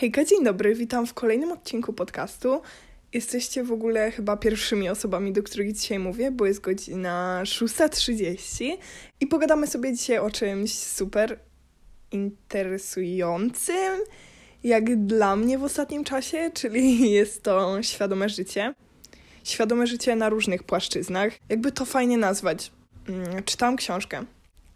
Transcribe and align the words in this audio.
Hejka, 0.00 0.24
dzień 0.24 0.44
dobry, 0.44 0.74
witam 0.74 1.06
w 1.06 1.14
kolejnym 1.14 1.52
odcinku 1.52 1.92
podcastu. 1.92 2.62
Jesteście 3.12 3.64
w 3.64 3.72
ogóle 3.72 4.10
chyba 4.10 4.36
pierwszymi 4.36 4.88
osobami, 4.88 5.32
do 5.32 5.42
których 5.42 5.72
dzisiaj 5.72 5.98
mówię, 5.98 6.30
bo 6.30 6.46
jest 6.46 6.60
godzina 6.60 7.40
6.30 7.44 8.76
i 9.20 9.26
pogadamy 9.26 9.66
sobie 9.66 9.92
dzisiaj 9.92 10.18
o 10.18 10.30
czymś 10.30 10.74
super 10.74 11.38
interesującym, 12.12 14.00
jak 14.64 15.06
dla 15.06 15.36
mnie 15.36 15.58
w 15.58 15.64
ostatnim 15.64 16.04
czasie, 16.04 16.50
czyli 16.54 17.10
jest 17.10 17.42
to 17.42 17.82
świadome 17.82 18.28
życie. 18.28 18.74
Świadome 19.44 19.86
życie 19.86 20.16
na 20.16 20.28
różnych 20.28 20.62
płaszczyznach. 20.62 21.32
Jakby 21.48 21.72
to 21.72 21.84
fajnie 21.84 22.18
nazwać. 22.18 22.72
Mm, 23.08 23.42
czytałam 23.44 23.76
książkę 23.76 24.24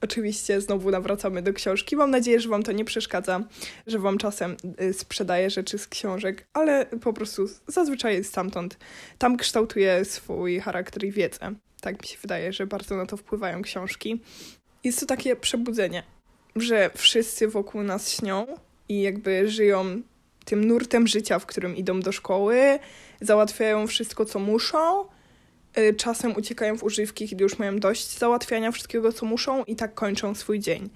Oczywiście 0.05 0.61
znowu 0.61 0.91
nawracamy 0.91 1.43
do 1.43 1.53
książki. 1.53 1.97
Mam 1.97 2.11
nadzieję, 2.11 2.41
że 2.41 2.49
Wam 2.49 2.63
to 2.63 2.73
nie 2.73 2.85
przeszkadza, 2.85 3.45
że 3.87 3.99
Wam 3.99 4.19
czasem 4.19 4.57
y, 4.81 4.93
sprzedaję 4.93 5.51
rzeczy 5.51 5.79
z 5.79 5.89
książek, 5.89 6.47
ale 6.53 6.87
po 6.87 7.13
prostu 7.13 7.47
zazwyczaj 7.67 8.25
stamtąd. 8.25 8.79
Tam 9.19 9.37
kształtuje 9.37 10.05
swój 10.05 10.61
charakter 10.61 11.05
i 11.05 11.13
wiedzę. 11.13 11.55
Tak 11.81 12.03
mi 12.03 12.09
się 12.09 12.19
wydaje, 12.23 12.53
że 12.53 12.67
bardzo 12.67 12.97
na 12.97 13.07
to 13.07 13.17
wpływają 13.17 13.63
książki. 13.63 14.21
Jest 14.85 15.01
to 15.01 15.07
takie 15.07 15.37
przebudzenie, 15.37 16.03
że 16.57 16.91
wszyscy 16.95 17.49
wokół 17.49 17.83
nas 17.83 18.13
śnią 18.13 18.47
i 18.89 19.03
jakby 19.03 19.51
żyją 19.51 20.03
tym 20.45 20.65
nurtem 20.65 21.07
życia, 21.07 21.39
w 21.39 21.47
którym 21.47 21.77
idą 21.77 22.01
do 22.01 22.13
szkoły, 22.13 22.79
załatwiają 23.21 23.87
wszystko, 23.87 24.25
co 24.25 24.39
muszą, 24.39 25.05
czasem 25.97 26.37
uciekają 26.37 26.79
w 26.79 26.83
używki, 26.83 27.29
kiedy 27.29 27.43
już 27.43 27.59
mają 27.59 27.79
dość 27.79 28.19
załatwiania 28.19 28.73
wszystkiego, 28.73 29.13
co 29.13 29.27
muszą 29.27 29.65
i 29.65 29.77
tak 29.77 29.95
kończą 29.95 30.35
swój 30.35 30.61
dzień. 30.61 30.91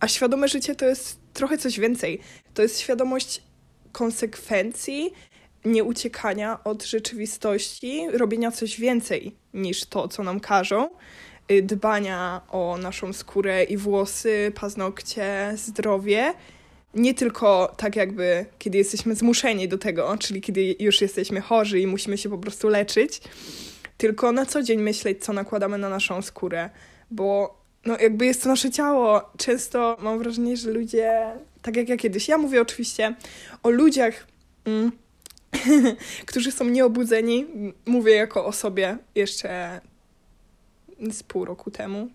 A 0.00 0.08
świadome 0.08 0.48
życie 0.48 0.74
to 0.74 0.86
jest 0.86 1.18
trochę 1.32 1.58
coś 1.58 1.80
więcej. 1.80 2.20
To 2.54 2.62
jest 2.62 2.80
świadomość 2.80 3.42
konsekwencji, 3.92 5.12
nie 5.64 5.84
uciekania 5.84 6.64
od 6.64 6.84
rzeczywistości, 6.84 8.06
robienia 8.12 8.50
coś 8.50 8.80
więcej 8.80 9.34
niż 9.54 9.84
to, 9.84 10.08
co 10.08 10.22
nam 10.22 10.40
każą, 10.40 10.90
y, 11.50 11.62
dbania 11.62 12.40
o 12.48 12.78
naszą 12.78 13.12
skórę 13.12 13.64
i 13.64 13.76
włosy, 13.76 14.52
paznokcie, 14.54 15.52
zdrowie. 15.56 16.34
Nie 16.94 17.14
tylko 17.14 17.74
tak 17.76 17.96
jakby, 17.96 18.46
kiedy 18.58 18.78
jesteśmy 18.78 19.14
zmuszeni 19.14 19.68
do 19.68 19.78
tego, 19.78 20.16
czyli 20.18 20.40
kiedy 20.40 20.76
już 20.78 21.00
jesteśmy 21.00 21.40
chorzy 21.40 21.80
i 21.80 21.86
musimy 21.86 22.18
się 22.18 22.30
po 22.30 22.38
prostu 22.38 22.68
leczyć, 22.68 23.20
tylko 24.04 24.32
na 24.32 24.46
co 24.46 24.62
dzień 24.62 24.82
myśleć, 24.82 25.24
co 25.24 25.32
nakładamy 25.32 25.78
na 25.78 25.88
naszą 25.88 26.22
skórę, 26.22 26.70
bo 27.10 27.58
no 27.84 27.98
jakby 27.98 28.26
jest 28.26 28.42
to 28.42 28.48
nasze 28.48 28.70
ciało. 28.70 29.22
Często 29.36 29.96
mam 30.00 30.18
wrażenie, 30.18 30.56
że 30.56 30.70
ludzie, 30.70 31.32
tak 31.62 31.76
jak 31.76 31.88
ja 31.88 31.96
kiedyś, 31.96 32.28
ja 32.28 32.38
mówię 32.38 32.60
oczywiście 32.60 33.14
o 33.62 33.70
ludziach, 33.70 34.26
mm, 34.64 34.92
którzy 36.26 36.52
są 36.52 36.64
nieobudzeni, 36.64 37.46
mówię 37.86 38.14
jako 38.14 38.46
o 38.46 38.52
sobie 38.52 38.98
jeszcze 39.14 39.80
z 41.10 41.22
pół 41.22 41.44
roku 41.44 41.70
temu, 41.70 42.08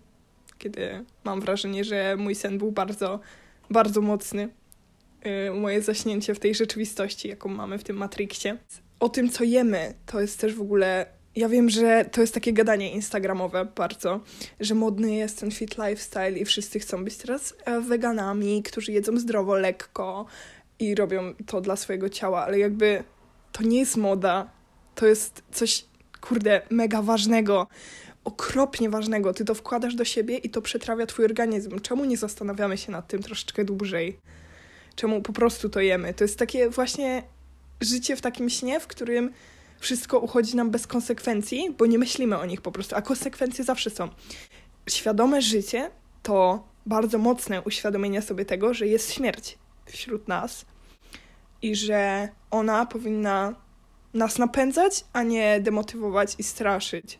kiedy 0.58 1.04
mam 1.24 1.40
wrażenie, 1.40 1.84
że 1.84 2.16
mój 2.18 2.34
sen 2.34 2.58
był 2.58 2.72
bardzo, 2.72 3.20
bardzo 3.70 4.00
mocny. 4.00 4.48
Yy, 5.24 5.60
moje 5.60 5.82
zaśnięcie 5.82 6.34
w 6.34 6.40
tej 6.40 6.54
rzeczywistości, 6.54 7.28
jaką 7.28 7.48
mamy 7.48 7.78
w 7.78 7.84
tym 7.84 7.96
Matrixie. 7.96 8.58
O 9.00 9.08
tym, 9.08 9.30
co 9.30 9.44
jemy, 9.44 9.94
to 10.06 10.20
jest 10.20 10.40
też 10.40 10.54
w 10.54 10.60
ogóle 10.60 11.19
ja 11.36 11.48
wiem, 11.48 11.70
że 11.70 12.04
to 12.12 12.20
jest 12.20 12.34
takie 12.34 12.52
gadanie 12.52 12.92
instagramowe 12.92 13.64
bardzo, 13.64 14.20
że 14.60 14.74
modny 14.74 15.14
jest 15.14 15.40
ten 15.40 15.50
fit 15.50 15.78
lifestyle 15.78 16.32
i 16.32 16.44
wszyscy 16.44 16.80
chcą 16.80 17.04
być 17.04 17.16
teraz 17.16 17.54
e, 17.64 17.80
weganami, 17.80 18.62
którzy 18.62 18.92
jedzą 18.92 19.18
zdrowo, 19.18 19.56
lekko 19.56 20.26
i 20.78 20.94
robią 20.94 21.34
to 21.46 21.60
dla 21.60 21.76
swojego 21.76 22.08
ciała, 22.08 22.44
ale 22.44 22.58
jakby 22.58 23.04
to 23.52 23.62
nie 23.62 23.78
jest 23.78 23.96
moda. 23.96 24.50
To 24.94 25.06
jest 25.06 25.42
coś, 25.52 25.84
kurde, 26.20 26.62
mega 26.70 27.02
ważnego, 27.02 27.66
okropnie 28.24 28.90
ważnego. 28.90 29.34
Ty 29.34 29.44
to 29.44 29.54
wkładasz 29.54 29.94
do 29.94 30.04
siebie 30.04 30.36
i 30.36 30.50
to 30.50 30.62
przetrawia 30.62 31.06
twój 31.06 31.24
organizm. 31.24 31.80
Czemu 31.80 32.04
nie 32.04 32.16
zastanawiamy 32.16 32.78
się 32.78 32.92
nad 32.92 33.08
tym 33.08 33.22
troszeczkę 33.22 33.64
dłużej? 33.64 34.18
Czemu 34.94 35.22
po 35.22 35.32
prostu 35.32 35.68
to 35.68 35.80
jemy? 35.80 36.14
To 36.14 36.24
jest 36.24 36.38
takie 36.38 36.68
właśnie 36.68 37.22
życie 37.80 38.16
w 38.16 38.20
takim 38.20 38.50
śnie, 38.50 38.80
w 38.80 38.86
którym 38.86 39.30
wszystko 39.80 40.18
uchodzi 40.18 40.56
nam 40.56 40.70
bez 40.70 40.86
konsekwencji, 40.86 41.74
bo 41.78 41.86
nie 41.86 41.98
myślimy 41.98 42.38
o 42.38 42.46
nich 42.46 42.60
po 42.60 42.72
prostu, 42.72 42.96
a 42.96 43.02
konsekwencje 43.02 43.64
zawsze 43.64 43.90
są. 43.90 44.08
Świadome 44.88 45.42
życie 45.42 45.90
to 46.22 46.64
bardzo 46.86 47.18
mocne 47.18 47.62
uświadomienie 47.62 48.22
sobie 48.22 48.44
tego, 48.44 48.74
że 48.74 48.86
jest 48.86 49.12
śmierć 49.12 49.58
wśród 49.86 50.28
nas 50.28 50.64
i 51.62 51.76
że 51.76 52.28
ona 52.50 52.86
powinna 52.86 53.54
nas 54.14 54.38
napędzać, 54.38 55.04
a 55.12 55.22
nie 55.22 55.60
demotywować 55.60 56.34
i 56.38 56.42
straszyć. 56.42 57.18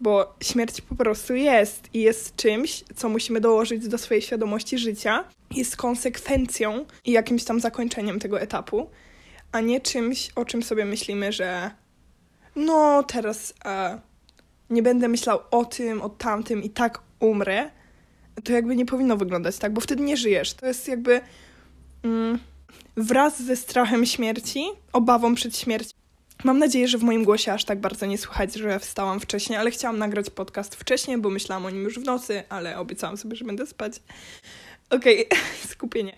Bo 0.00 0.34
śmierć 0.42 0.80
po 0.80 0.94
prostu 0.94 1.34
jest 1.34 1.88
i 1.94 2.00
jest 2.00 2.36
czymś, 2.36 2.84
co 2.96 3.08
musimy 3.08 3.40
dołożyć 3.40 3.88
do 3.88 3.98
swojej 3.98 4.22
świadomości 4.22 4.78
życia, 4.78 5.24
jest 5.50 5.76
konsekwencją 5.76 6.84
i 7.04 7.12
jakimś 7.12 7.44
tam 7.44 7.60
zakończeniem 7.60 8.18
tego 8.18 8.40
etapu 8.40 8.90
a 9.52 9.60
nie 9.60 9.80
czymś, 9.80 10.30
o 10.34 10.44
czym 10.44 10.62
sobie 10.62 10.84
myślimy, 10.84 11.32
że 11.32 11.70
no 12.56 13.02
teraz 13.02 13.54
e, 13.64 14.00
nie 14.70 14.82
będę 14.82 15.08
myślał 15.08 15.40
o 15.50 15.64
tym, 15.64 16.02
o 16.02 16.08
tamtym 16.08 16.62
i 16.62 16.70
tak 16.70 17.02
umrę, 17.20 17.70
to 18.44 18.52
jakby 18.52 18.76
nie 18.76 18.86
powinno 18.86 19.16
wyglądać 19.16 19.58
tak, 19.58 19.72
bo 19.72 19.80
wtedy 19.80 20.02
nie 20.02 20.16
żyjesz. 20.16 20.54
To 20.54 20.66
jest 20.66 20.88
jakby 20.88 21.20
mm, 22.02 22.38
wraz 22.96 23.42
ze 23.42 23.56
strachem 23.56 24.06
śmierci, 24.06 24.64
obawą 24.92 25.34
przed 25.34 25.56
śmiercią. 25.58 25.90
Mam 26.44 26.58
nadzieję, 26.58 26.88
że 26.88 26.98
w 26.98 27.02
moim 27.02 27.24
głosie 27.24 27.52
aż 27.52 27.64
tak 27.64 27.80
bardzo 27.80 28.06
nie 28.06 28.18
słychać, 28.18 28.54
że 28.54 28.78
wstałam 28.78 29.20
wcześniej, 29.20 29.58
ale 29.58 29.70
chciałam 29.70 29.98
nagrać 29.98 30.30
podcast 30.30 30.74
wcześniej, 30.74 31.18
bo 31.18 31.30
myślałam 31.30 31.66
o 31.66 31.70
nim 31.70 31.82
już 31.82 31.98
w 31.98 32.04
nocy, 32.04 32.42
ale 32.48 32.78
obiecałam 32.78 33.16
sobie, 33.16 33.36
że 33.36 33.44
będę 33.44 33.66
spać. 33.66 34.02
Okej, 34.90 35.28
okay, 35.28 35.38
skupienie. 35.72 36.16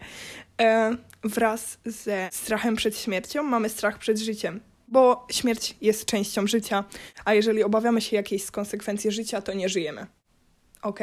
E, 0.60 0.96
wraz 1.24 1.78
ze 1.84 2.28
strachem 2.32 2.76
przed 2.76 2.98
śmiercią 2.98 3.42
mamy 3.42 3.69
strach 3.69 3.98
przed 3.98 4.19
życiem, 4.19 4.60
bo 4.88 5.26
śmierć 5.30 5.76
jest 5.80 6.04
częścią 6.04 6.46
życia, 6.46 6.84
a 7.24 7.34
jeżeli 7.34 7.62
obawiamy 7.62 8.00
się 8.00 8.16
jakiejś 8.16 8.44
z 8.44 8.50
konsekwencji 8.50 9.10
życia, 9.10 9.42
to 9.42 9.52
nie 9.52 9.69
żyjemy. 9.69 10.06
Ok? 10.82 11.00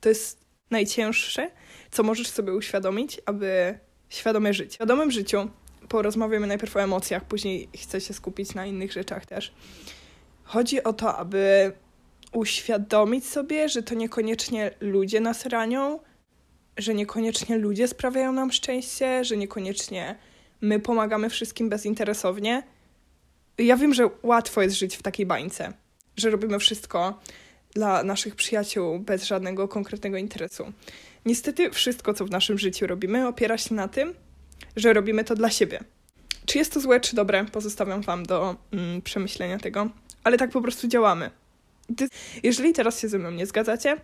To 0.00 0.08
jest 0.08 0.44
najcięższe, 0.70 1.50
co 1.90 2.02
możesz 2.02 2.28
sobie 2.28 2.52
uświadomić, 2.52 3.20
aby 3.26 3.78
świadome 4.08 4.54
żyć. 4.54 4.72
W 4.72 4.74
świadomym 4.74 5.10
życiu 5.10 5.48
porozmawiamy 5.88 6.46
najpierw 6.46 6.76
o 6.76 6.82
emocjach, 6.82 7.24
później 7.24 7.68
chcę 7.76 8.00
się 8.00 8.14
skupić 8.14 8.54
na 8.54 8.66
innych 8.66 8.92
rzeczach 8.92 9.26
też. 9.26 9.54
Chodzi 10.44 10.82
o 10.82 10.92
to, 10.92 11.16
aby 11.16 11.72
uświadomić 12.32 13.26
sobie, 13.26 13.68
że 13.68 13.82
to 13.82 13.94
niekoniecznie 13.94 14.70
ludzie 14.80 15.20
nas 15.20 15.46
ranią, 15.46 16.00
że 16.76 16.94
niekoniecznie 16.94 17.58
ludzie 17.58 17.88
sprawiają 17.88 18.32
nam 18.32 18.52
szczęście, 18.52 19.24
że 19.24 19.36
niekoniecznie 19.36 20.16
my 20.60 20.80
pomagamy 20.80 21.30
wszystkim 21.30 21.68
bezinteresownie. 21.68 22.62
Ja 23.58 23.76
wiem, 23.76 23.94
że 23.94 24.10
łatwo 24.22 24.62
jest 24.62 24.76
żyć 24.76 24.96
w 24.96 25.02
takiej 25.02 25.26
bańce, 25.26 25.72
że 26.16 26.30
robimy 26.30 26.58
wszystko 26.58 27.20
dla 27.74 28.02
naszych 28.02 28.36
przyjaciół 28.36 28.98
bez 28.98 29.24
żadnego 29.24 29.68
konkretnego 29.68 30.16
interesu. 30.16 30.72
Niestety, 31.26 31.70
wszystko, 31.70 32.14
co 32.14 32.24
w 32.24 32.30
naszym 32.30 32.58
życiu 32.58 32.86
robimy, 32.86 33.28
opiera 33.28 33.58
się 33.58 33.74
na 33.74 33.88
tym, 33.88 34.14
że 34.76 34.92
robimy 34.92 35.24
to 35.24 35.34
dla 35.34 35.50
siebie. 35.50 35.80
Czy 36.46 36.58
jest 36.58 36.72
to 36.72 36.80
złe, 36.80 37.00
czy 37.00 37.16
dobre, 37.16 37.44
pozostawiam 37.44 38.02
Wam 38.02 38.26
do 38.26 38.56
mm, 38.72 39.02
przemyślenia 39.02 39.58
tego, 39.58 39.88
ale 40.24 40.38
tak 40.38 40.50
po 40.50 40.62
prostu 40.62 40.88
działamy. 40.88 41.30
Jeżeli 42.42 42.72
teraz 42.72 43.00
się 43.00 43.08
ze 43.08 43.18
mną 43.18 43.30
nie 43.30 43.46
zgadzacie, 43.46 43.96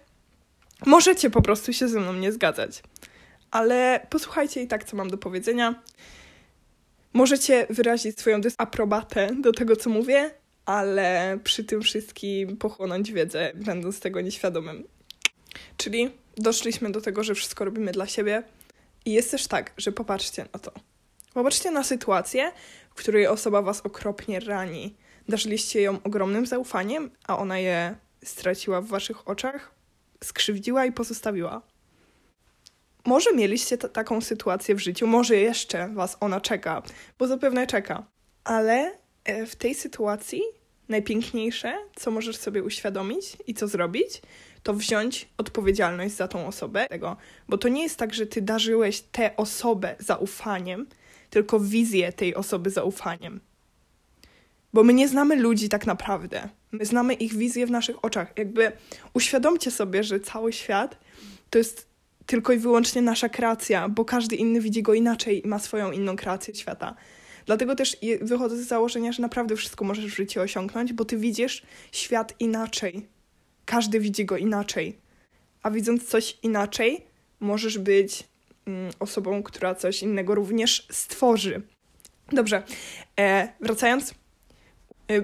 Możecie 0.86 1.30
po 1.30 1.42
prostu 1.42 1.72
się 1.72 1.88
ze 1.88 2.00
mną 2.00 2.12
nie 2.12 2.32
zgadzać, 2.32 2.82
ale 3.50 4.06
posłuchajcie 4.10 4.62
i 4.62 4.68
tak, 4.68 4.84
co 4.84 4.96
mam 4.96 5.10
do 5.10 5.18
powiedzenia. 5.18 5.82
Możecie 7.12 7.66
wyrazić 7.70 8.18
swoją 8.18 8.40
dysaprobatę 8.40 9.28
do 9.40 9.52
tego, 9.52 9.76
co 9.76 9.90
mówię, 9.90 10.30
ale 10.66 11.38
przy 11.44 11.64
tym 11.64 11.82
wszystkim 11.82 12.56
pochłonąć 12.56 13.12
wiedzę, 13.12 13.52
będąc 13.54 14.00
tego 14.00 14.20
nieświadomym. 14.20 14.84
Czyli 15.76 16.10
doszliśmy 16.36 16.92
do 16.92 17.00
tego, 17.00 17.24
że 17.24 17.34
wszystko 17.34 17.64
robimy 17.64 17.92
dla 17.92 18.06
siebie. 18.06 18.42
I 19.04 19.12
jest 19.12 19.30
też 19.30 19.46
tak, 19.46 19.72
że 19.76 19.92
popatrzcie 19.92 20.46
na 20.52 20.58
to. 20.58 20.72
Popatrzcie 21.34 21.70
na 21.70 21.84
sytuację, 21.84 22.52
w 22.90 22.94
której 22.94 23.26
osoba 23.26 23.62
was 23.62 23.80
okropnie 23.80 24.40
rani. 24.40 24.94
Darzyliście 25.28 25.82
ją 25.82 26.02
ogromnym 26.04 26.46
zaufaniem, 26.46 27.10
a 27.26 27.38
ona 27.38 27.58
je 27.58 27.94
straciła 28.24 28.80
w 28.80 28.86
waszych 28.86 29.28
oczach, 29.28 29.79
skrzywdziła 30.24 30.84
i 30.84 30.92
pozostawiła. 30.92 31.62
Może 33.06 33.32
mieliście 33.34 33.78
t- 33.78 33.88
taką 33.88 34.20
sytuację 34.20 34.74
w 34.74 34.78
życiu, 34.78 35.06
może 35.06 35.36
jeszcze 35.36 35.88
was 35.88 36.16
ona 36.20 36.40
czeka, 36.40 36.82
bo 37.18 37.26
zapewne 37.26 37.66
czeka, 37.66 38.06
ale 38.44 38.92
e, 39.24 39.46
w 39.46 39.56
tej 39.56 39.74
sytuacji 39.74 40.42
najpiękniejsze, 40.88 41.74
co 41.96 42.10
możesz 42.10 42.36
sobie 42.36 42.62
uświadomić 42.62 43.36
i 43.46 43.54
co 43.54 43.68
zrobić, 43.68 44.22
to 44.62 44.74
wziąć 44.74 45.28
odpowiedzialność 45.38 46.14
za 46.14 46.28
tą 46.28 46.46
osobę, 46.46 46.86
tego, 46.88 47.16
bo 47.48 47.58
to 47.58 47.68
nie 47.68 47.82
jest 47.82 47.96
tak, 47.96 48.14
że 48.14 48.26
ty 48.26 48.42
darzyłeś 48.42 49.00
tę 49.00 49.36
osobę 49.36 49.96
zaufaniem, 49.98 50.86
tylko 51.30 51.60
wizję 51.60 52.12
tej 52.12 52.34
osoby 52.34 52.70
zaufaniem. 52.70 53.40
Bo 54.72 54.84
my 54.84 54.94
nie 54.94 55.08
znamy 55.08 55.36
ludzi 55.36 55.68
tak 55.68 55.86
naprawdę. 55.86 56.48
My 56.72 56.84
znamy 56.84 57.14
ich 57.14 57.34
wizję 57.34 57.66
w 57.66 57.70
naszych 57.70 58.04
oczach. 58.04 58.32
Jakby 58.36 58.72
uświadomcie 59.14 59.70
sobie, 59.70 60.04
że 60.04 60.20
cały 60.20 60.52
świat 60.52 60.98
to 61.50 61.58
jest 61.58 61.90
tylko 62.26 62.52
i 62.52 62.58
wyłącznie 62.58 63.02
nasza 63.02 63.28
kreacja, 63.28 63.88
bo 63.88 64.04
każdy 64.04 64.36
inny 64.36 64.60
widzi 64.60 64.82
go 64.82 64.94
inaczej 64.94 65.46
i 65.46 65.48
ma 65.48 65.58
swoją 65.58 65.92
inną 65.92 66.16
kreację 66.16 66.54
świata. 66.54 66.94
Dlatego 67.46 67.74
też 67.74 67.96
wychodzę 68.22 68.56
z 68.56 68.68
założenia, 68.68 69.12
że 69.12 69.22
naprawdę 69.22 69.56
wszystko 69.56 69.84
możesz 69.84 70.06
w 70.06 70.16
życiu 70.16 70.40
osiągnąć, 70.40 70.92
bo 70.92 71.04
ty 71.04 71.16
widzisz 71.16 71.62
świat 71.92 72.34
inaczej. 72.38 73.06
Każdy 73.64 74.00
widzi 74.00 74.24
go 74.24 74.36
inaczej. 74.36 74.98
A 75.62 75.70
widząc 75.70 76.04
coś 76.08 76.38
inaczej, 76.42 77.04
możesz 77.40 77.78
być 77.78 78.24
mm, 78.66 78.92
osobą, 78.98 79.42
która 79.42 79.74
coś 79.74 80.02
innego 80.02 80.34
również 80.34 80.86
stworzy. 80.90 81.62
Dobrze, 82.32 82.62
e, 83.18 83.48
wracając, 83.60 84.14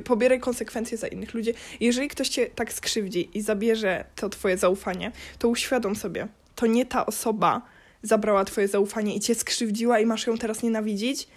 pobieraj 0.05 0.41
konsekwencje 0.41 0.99
za 0.99 1.07
innych 1.07 1.35
ludzi. 1.35 1.55
Jeżeli 1.81 2.09
ktoś 2.09 2.29
cię 2.29 2.47
tak 2.47 2.73
skrzywdzi 2.73 3.31
i 3.35 3.41
zabierze 3.41 4.05
to 4.15 4.29
twoje 4.29 4.59
zaufanie, 4.59 5.13
to 5.39 5.49
uświadom 5.49 5.97
sobie, 5.97 6.29
to 6.55 6.67
nie 6.67 6.87
ta 6.87 7.07
osoba 7.07 7.63
zabrała 8.03 8.45
twoje 8.45 8.69
zaufanie 8.69 9.17
i 9.17 9.21
cię 9.21 9.35
skrzywdziła 9.35 10.01
i 10.01 10.07
masz 10.07 10.27
ją 10.27 10.39
teraz 10.39 10.63
nienawidzić, 10.63 11.29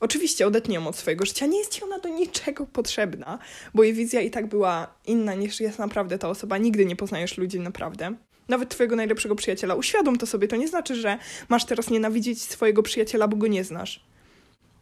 Oczywiście 0.00 0.46
odetnie 0.46 0.74
ją 0.74 0.86
od 0.86 0.96
swojego 0.96 1.26
życia, 1.26 1.46
nie 1.46 1.58
jest 1.58 1.72
ci 1.72 1.84
ona 1.84 1.98
do 1.98 2.08
niczego 2.08 2.66
potrzebna, 2.66 3.38
bo 3.74 3.82
jej 3.82 3.94
wizja 3.94 4.20
i 4.20 4.30
tak 4.30 4.46
była 4.46 4.94
inna 5.06 5.34
niż 5.34 5.60
jest 5.60 5.78
naprawdę 5.78 6.18
ta 6.18 6.28
osoba. 6.28 6.58
Nigdy 6.58 6.86
nie 6.86 6.96
poznajesz 6.96 7.38
ludzi 7.38 7.60
naprawdę. 7.60 8.14
Nawet 8.48 8.68
twojego 8.68 8.96
najlepszego 8.96 9.34
przyjaciela. 9.34 9.74
Uświadom 9.74 10.18
to 10.18 10.26
sobie, 10.26 10.48
to 10.48 10.56
nie 10.56 10.68
znaczy, 10.68 10.94
że 10.94 11.18
masz 11.48 11.64
teraz 11.64 11.90
nienawidzieć 11.90 12.42
swojego 12.42 12.82
przyjaciela, 12.82 13.28
bo 13.28 13.36
go 13.36 13.46
nie 13.46 13.64
znasz. 13.64 14.04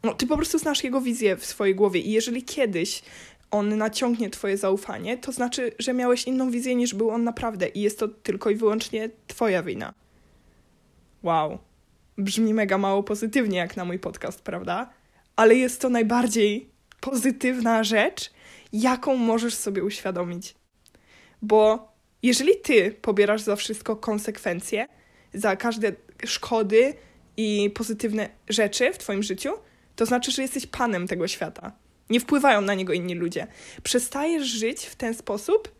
No, 0.05 0.13
ty 0.13 0.27
po 0.27 0.35
prostu 0.35 0.59
znasz 0.59 0.83
jego 0.83 1.01
wizję 1.01 1.35
w 1.35 1.45
swojej 1.45 1.75
głowie 1.75 1.99
i 1.99 2.11
jeżeli 2.11 2.43
kiedyś 2.43 3.01
on 3.51 3.77
naciągnie 3.77 4.29
twoje 4.29 4.57
zaufanie, 4.57 5.17
to 5.17 5.31
znaczy, 5.31 5.71
że 5.79 5.93
miałeś 5.93 6.23
inną 6.23 6.51
wizję 6.51 6.75
niż 6.75 6.93
był 6.93 7.09
on 7.09 7.23
naprawdę 7.23 7.67
i 7.67 7.81
jest 7.81 7.99
to 7.99 8.07
tylko 8.07 8.49
i 8.49 8.55
wyłącznie 8.55 9.09
twoja 9.27 9.63
wina. 9.63 9.93
Wow. 11.23 11.57
Brzmi 12.17 12.53
mega 12.53 12.77
mało 12.77 13.03
pozytywnie 13.03 13.57
jak 13.57 13.77
na 13.77 13.85
mój 13.85 13.99
podcast, 13.99 14.41
prawda? 14.41 14.89
ale 15.35 15.55
jest 15.55 15.81
to 15.81 15.89
najbardziej 15.89 16.69
pozytywna 16.99 17.83
rzecz, 17.83 18.31
jaką 18.73 19.15
możesz 19.15 19.53
sobie 19.53 19.83
uświadomić. 19.83 20.55
Bo 21.41 21.91
jeżeli 22.23 22.51
ty 22.63 22.91
pobierasz 23.01 23.41
za 23.41 23.55
wszystko 23.55 23.95
konsekwencje, 23.95 24.87
za 25.33 25.55
każde 25.55 25.91
szkody 26.25 26.93
i 27.37 27.71
pozytywne 27.75 28.29
rzeczy 28.49 28.93
w 28.93 28.97
twoim 28.97 29.23
życiu, 29.23 29.49
to 29.95 30.05
znaczy, 30.05 30.31
że 30.31 30.41
jesteś 30.41 30.65
panem 30.65 31.07
tego 31.07 31.27
świata. 31.27 31.71
Nie 32.09 32.19
wpływają 32.19 32.61
na 32.61 32.73
niego 32.73 32.93
inni 32.93 33.15
ludzie. 33.15 33.47
Przestajesz 33.83 34.47
żyć 34.47 34.85
w 34.85 34.95
ten 34.95 35.13
sposób, 35.13 35.71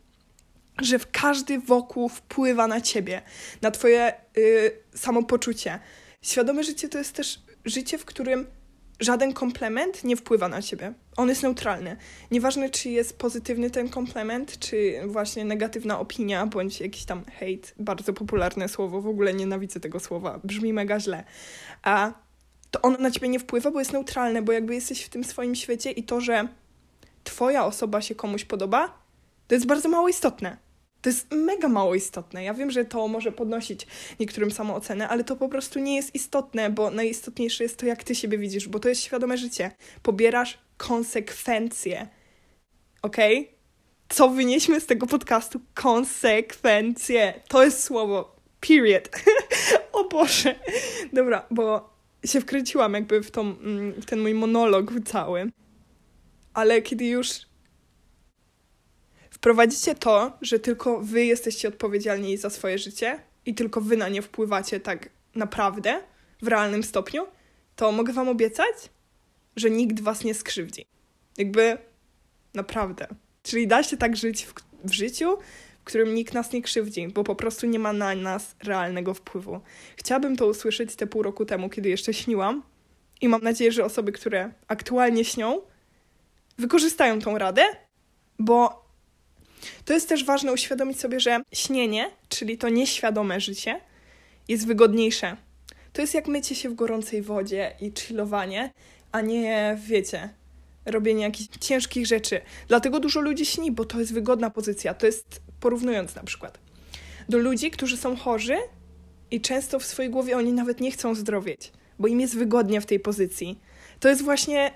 że 0.82 1.00
każdy 1.12 1.60
wokół 1.60 2.10
wpływa 2.10 2.68
na 2.68 2.82
ciebie, 2.82 3.22
na 3.62 3.72
twoje 3.72 4.14
yy, 4.36 4.72
samopoczucie. 4.96 5.80
Świadome 6.22 6.64
życie 6.64 6.90
to 6.90 6.98
jest 6.98 7.14
też 7.14 7.42
życie, 7.66 7.98
w 7.98 8.06
którym 8.06 8.48
żaden 9.00 9.34
komplement 9.34 10.04
nie 10.04 10.16
wpływa 10.16 10.48
na 10.48 10.62
ciebie. 10.62 10.94
On 11.18 11.30
jest 11.30 11.44
neutralny. 11.44 11.98
Nieważne, 12.32 12.70
czy 12.70 12.90
jest 12.90 13.18
pozytywny 13.18 13.72
ten 13.72 13.90
komplement, 13.90 14.60
czy 14.60 15.02
właśnie 15.06 15.46
negatywna 15.46 16.00
opinia, 16.00 16.46
bądź 16.46 16.82
jakiś 16.82 17.06
tam 17.06 17.26
hejt, 17.26 17.74
bardzo 17.80 18.14
popularne 18.14 18.70
słowo, 18.70 19.02
w 19.02 19.08
ogóle 19.08 19.34
nienawidzę 19.34 19.80
tego 19.80 20.00
słowa, 20.00 20.40
brzmi 20.44 20.74
mega 20.74 21.00
źle. 21.00 21.24
A 21.84 22.14
to 22.72 22.82
ono 22.82 22.98
na 22.98 23.12
ciebie 23.12 23.30
nie 23.30 23.40
wpływa, 23.40 23.72
bo 23.72 23.80
jest 23.80 23.94
neutralne, 23.94 24.42
bo 24.42 24.52
jakby 24.52 24.76
jesteś 24.76 25.04
w 25.04 25.10
tym 25.10 25.24
swoim 25.24 25.56
świecie 25.56 25.92
i 25.92 26.04
to, 26.04 26.22
że 26.22 26.48
twoja 27.24 27.66
osoba 27.66 28.02
się 28.02 28.16
komuś 28.16 28.46
podoba, 28.46 29.06
to 29.48 29.56
jest 29.56 29.66
bardzo 29.66 29.90
mało 29.90 30.08
istotne. 30.08 30.58
To 31.02 31.10
jest 31.10 31.32
mega 31.32 31.68
mało 31.68 31.96
istotne. 31.96 32.44
Ja 32.44 32.54
wiem, 32.54 32.72
że 32.72 32.86
to 32.86 33.08
może 33.08 33.32
podnosić 33.32 33.88
niektórym 34.20 34.52
samoocenę, 34.52 35.10
ale 35.10 35.24
to 35.24 35.36
po 35.36 35.50
prostu 35.50 35.80
nie 35.80 35.96
jest 35.96 36.16
istotne, 36.16 36.70
bo 36.70 36.92
najistotniejsze 36.92 37.64
jest 37.64 37.78
to, 37.78 37.86
jak 37.86 38.04
ty 38.04 38.16
siebie 38.16 38.38
widzisz, 38.38 38.68
bo 38.68 38.80
to 38.80 38.90
jest 38.90 39.04
świadome 39.04 39.38
życie. 39.38 39.72
Pobierasz 40.04 40.58
konsekwencje. 40.78 42.08
Ok? 43.02 43.18
Co 44.10 44.30
wynieśmy 44.30 44.82
z 44.82 44.86
tego 44.86 45.08
podcastu? 45.08 45.60
Konsekwencje. 45.74 47.34
To 47.48 47.64
jest 47.64 47.84
słowo. 47.84 48.36
Period. 48.60 49.10
o 49.94 50.04
Boże. 50.04 50.56
Dobra, 51.14 51.46
bo 51.52 51.95
się 52.26 52.42
wkręciłam 52.42 52.94
jakby 52.94 53.24
w, 53.24 53.32
tą, 53.32 53.42
mm, 53.42 53.94
w 54.02 54.06
ten 54.06 54.20
mój 54.20 54.34
monolog 54.34 54.92
cały. 55.06 55.52
Ale 56.54 56.82
kiedy 56.82 57.06
już 57.06 57.42
wprowadzicie 59.30 59.96
to, 59.96 60.38
że 60.42 60.60
tylko 60.60 61.02
wy 61.02 61.26
jesteście 61.26 61.68
odpowiedzialni 61.68 62.38
za 62.38 62.50
swoje 62.50 62.78
życie 62.78 63.20
i 63.46 63.56
tylko 63.56 63.82
wy 63.82 63.98
na 63.98 64.10
nie 64.10 64.22
wpływacie 64.22 64.80
tak 64.80 65.10
naprawdę, 65.36 66.02
w 66.42 66.48
realnym 66.48 66.84
stopniu, 66.84 67.28
to 67.76 67.92
mogę 67.92 68.14
wam 68.14 68.30
obiecać, 68.30 68.76
że 69.56 69.70
nikt 69.70 70.00
was 70.00 70.24
nie 70.24 70.34
skrzywdzi. 70.34 70.86
Jakby 71.38 71.78
naprawdę. 72.54 73.08
Czyli 73.44 73.68
da 73.68 73.84
się 73.84 73.98
tak 73.98 74.18
żyć 74.18 74.46
w, 74.46 74.54
w 74.84 74.92
życiu, 74.92 75.38
którym 75.86 76.16
nikt 76.16 76.34
nas 76.34 76.52
nie 76.52 76.62
krzywdzi, 76.62 77.08
bo 77.08 77.24
po 77.24 77.36
prostu 77.36 77.68
nie 77.68 77.80
ma 77.80 77.94
na 77.94 78.16
nas 78.16 78.56
realnego 78.64 79.14
wpływu. 79.14 79.60
Chciałabym 79.96 80.36
to 80.36 80.48
usłyszeć 80.48 80.96
te 80.96 81.08
pół 81.08 81.24
roku 81.24 81.46
temu, 81.46 81.70
kiedy 81.70 81.90
jeszcze 81.90 82.14
śniłam, 82.14 82.64
i 83.22 83.28
mam 83.28 83.42
nadzieję, 83.42 83.72
że 83.72 83.86
osoby, 83.86 84.12
które 84.12 84.52
aktualnie 84.68 85.26
śnią, 85.26 85.62
wykorzystają 86.58 87.20
tą 87.20 87.38
radę, 87.38 87.64
bo 88.40 88.86
to 89.86 89.94
jest 89.94 90.10
też 90.10 90.26
ważne 90.26 90.54
uświadomić 90.54 91.00
sobie, 91.00 91.20
że 91.20 91.42
śnienie, 91.54 92.12
czyli 92.30 92.58
to 92.58 92.70
nieświadome 92.70 93.40
życie, 93.40 93.82
jest 94.48 94.68
wygodniejsze. 94.68 95.38
To 95.94 96.02
jest 96.02 96.14
jak 96.14 96.28
mycie 96.28 96.56
się 96.56 96.70
w 96.70 96.76
gorącej 96.76 97.22
wodzie 97.22 97.76
i 97.82 97.92
chillowanie, 98.00 98.74
a 99.12 99.22
nie, 99.22 99.78
wiecie, 99.86 100.30
robienie 100.86 101.24
jakichś 101.24 101.50
ciężkich 101.60 102.06
rzeczy. 102.06 102.42
Dlatego 102.68 103.00
dużo 103.00 103.22
ludzi 103.22 103.46
śni, 103.46 103.72
bo 103.72 103.86
to 103.86 104.00
jest 104.00 104.14
wygodna 104.14 104.50
pozycja. 104.50 104.94
To 104.94 105.06
jest 105.06 105.42
porównując 105.66 106.16
na 106.16 106.24
przykład 106.24 106.60
do 107.30 107.38
ludzi, 107.38 107.72
którzy 107.72 107.98
są 107.98 108.16
chorzy 108.16 108.58
i 109.32 109.42
często 109.42 109.80
w 109.80 109.86
swojej 109.86 110.12
głowie 110.12 110.38
oni 110.38 110.54
nawet 110.54 110.82
nie 110.82 110.92
chcą 110.92 111.16
zdrowieć, 111.16 111.72
bo 112.00 112.08
im 112.08 112.22
jest 112.22 112.38
wygodnie 112.38 112.82
w 112.82 112.86
tej 112.86 113.00
pozycji. 113.00 113.60
To 114.00 114.10
jest 114.10 114.22
właśnie 114.22 114.74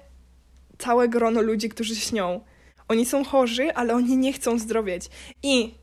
całe 0.78 1.08
grono 1.08 1.42
ludzi, 1.42 1.70
którzy 1.70 1.96
śnią. 1.96 2.42
Oni 2.88 3.06
są 3.06 3.24
chorzy, 3.24 3.74
ale 3.74 3.94
oni 3.94 4.18
nie 4.18 4.34
chcą 4.34 4.60
zdrowieć. 4.60 5.10
I 5.44 5.74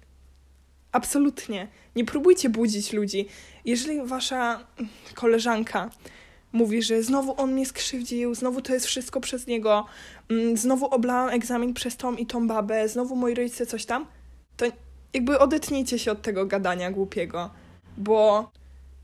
absolutnie 0.93 1.69
nie 1.97 2.05
próbujcie 2.05 2.49
budzić 2.49 2.93
ludzi. 2.93 3.27
Jeżeli 3.65 4.07
wasza 4.07 4.67
koleżanka 5.15 5.91
mówi, 6.53 6.83
że 6.83 7.03
znowu 7.03 7.41
on 7.41 7.53
mnie 7.53 7.67
skrzywdził, 7.67 8.35
znowu 8.35 8.63
to 8.63 8.75
jest 8.75 8.87
wszystko 8.87 9.21
przez 9.21 9.47
niego, 9.47 9.87
mm, 10.31 10.57
znowu 10.57 10.87
oblałam 10.87 11.29
egzamin 11.29 11.75
przez 11.75 11.97
tą 11.97 12.17
i 12.17 12.27
tą 12.27 12.49
babę, 12.49 12.89
znowu 12.89 13.17
moi 13.17 13.35
rodzice 13.35 13.67
coś 13.67 13.85
tam, 13.85 14.07
to 14.57 14.67
jakby 15.17 15.39
odetnijcie 15.39 15.99
się 15.99 16.13
od 16.13 16.23
tego 16.23 16.47
gadania 16.47 16.91
głupiego, 16.91 17.51
bo, 17.97 18.51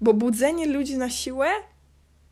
bo 0.01 0.15
budzenie 0.15 0.67
ludzi 0.67 0.97
na 0.97 1.11
siłę, 1.11 1.49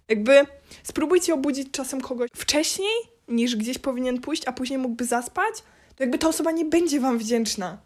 jakby 0.08 0.46
spróbujcie 0.82 1.34
obudzić 1.34 1.70
czasem 1.70 2.00
kogoś 2.00 2.30
wcześniej, 2.34 2.94
niż 3.28 3.56
gdzieś 3.56 3.78
powinien 3.78 4.20
pójść, 4.20 4.42
a 4.46 4.52
później 4.52 4.78
mógłby 4.78 5.04
zaspać, 5.04 5.54
to 5.96 6.02
jakby 6.02 6.18
ta 6.18 6.28
osoba 6.28 6.50
nie 6.50 6.64
będzie 6.64 7.00
wam 7.00 7.18
wdzięczna. 7.18 7.78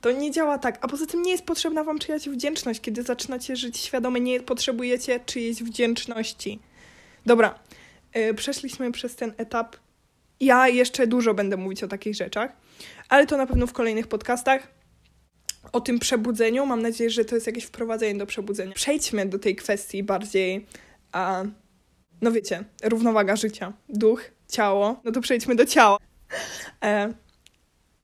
To 0.00 0.12
nie 0.12 0.30
działa 0.30 0.58
tak. 0.58 0.78
A 0.80 0.88
poza 0.88 1.06
tym 1.06 1.22
nie 1.22 1.30
jest 1.32 1.44
potrzebna 1.44 1.84
wam 1.84 1.98
czyjaś 1.98 2.28
wdzięczność. 2.28 2.80
Kiedy 2.80 3.02
zaczynacie 3.02 3.56
żyć 3.56 3.78
świadomie, 3.78 4.20
nie 4.20 4.40
potrzebujecie 4.40 5.20
czyjejś 5.26 5.62
wdzięczności. 5.62 6.58
Dobra, 7.26 7.58
yy, 8.14 8.34
przeszliśmy 8.34 8.92
przez 8.92 9.16
ten 9.16 9.32
etap. 9.36 9.76
Ja 10.40 10.68
jeszcze 10.68 11.06
dużo 11.06 11.34
będę 11.34 11.56
mówić 11.56 11.82
o 11.82 11.88
takich 11.88 12.14
rzeczach, 12.14 12.52
ale 13.08 13.26
to 13.26 13.36
na 13.36 13.46
pewno 13.46 13.66
w 13.66 13.72
kolejnych 13.72 14.06
podcastach. 14.06 14.81
O 15.72 15.80
tym 15.80 15.98
przebudzeniu. 15.98 16.66
Mam 16.66 16.82
nadzieję, 16.82 17.10
że 17.10 17.24
to 17.24 17.34
jest 17.34 17.46
jakieś 17.46 17.64
wprowadzenie 17.64 18.18
do 18.18 18.26
przebudzenia. 18.26 18.72
Przejdźmy 18.72 19.26
do 19.26 19.38
tej 19.38 19.56
kwestii 19.56 20.02
bardziej, 20.02 20.66
a, 21.12 21.44
no 22.22 22.32
wiecie, 22.32 22.64
równowaga 22.82 23.36
życia. 23.36 23.72
Duch, 23.88 24.22
ciało. 24.48 25.00
No 25.04 25.12
to 25.12 25.20
przejdźmy 25.20 25.54
do 25.54 25.66
ciała. 25.66 25.98
E, 26.84 27.14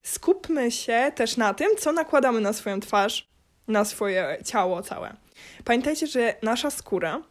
skupmy 0.03 0.71
się 0.71 1.13
też 1.15 1.37
na 1.37 1.55
tym, 1.55 1.69
co 1.79 1.93
nakładamy 1.93 2.41
na 2.41 2.53
swoją 2.53 2.81
twarz, 2.81 3.29
na 3.69 3.85
swoje 3.85 4.39
ciało 4.45 4.83
całe. 4.83 5.17
Pamiętajcie, 5.65 6.07
że 6.07 6.35
nasza 6.43 6.71
skóra 6.71 7.23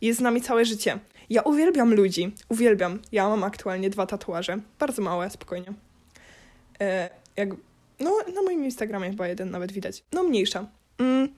jest 0.00 0.18
z 0.18 0.22
nami 0.22 0.40
całe 0.40 0.64
życie. 0.64 0.98
Ja 1.30 1.42
uwielbiam 1.42 1.94
ludzi, 1.94 2.34
uwielbiam. 2.48 2.98
Ja 3.12 3.28
mam 3.28 3.44
aktualnie 3.44 3.90
dwa 3.90 4.06
tatuaże, 4.06 4.58
bardzo 4.78 5.02
małe, 5.02 5.30
spokojnie. 5.30 5.72
E, 6.80 7.10
jak, 7.36 7.48
no, 8.00 8.18
na 8.34 8.42
moim 8.42 8.64
Instagramie 8.64 9.10
chyba 9.10 9.28
jeden 9.28 9.50
nawet 9.50 9.72
widać. 9.72 10.04
No, 10.12 10.22
mniejsza. 10.22 10.66
Mm, 10.98 11.28